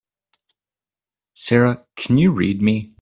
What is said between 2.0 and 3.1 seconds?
you read me?